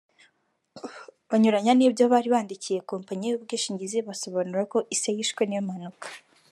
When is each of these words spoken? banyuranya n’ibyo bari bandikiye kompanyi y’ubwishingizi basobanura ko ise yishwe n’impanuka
banyuranya 1.29 1.73
n’ibyo 1.75 2.03
bari 2.13 2.27
bandikiye 2.35 2.79
kompanyi 2.91 3.25
y’ubwishingizi 3.27 3.97
basobanura 4.07 4.63
ko 4.71 4.77
ise 4.95 5.09
yishwe 5.17 5.41
n’impanuka 5.47 6.05